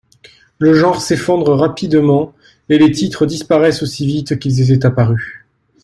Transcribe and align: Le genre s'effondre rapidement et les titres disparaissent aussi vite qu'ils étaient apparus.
Le 0.57 0.73
genre 0.73 0.99
s'effondre 0.99 1.53
rapidement 1.53 2.33
et 2.69 2.79
les 2.79 2.89
titres 2.89 3.27
disparaissent 3.27 3.83
aussi 3.83 4.07
vite 4.07 4.39
qu'ils 4.39 4.59
étaient 4.71 4.83
apparus. 4.87 5.45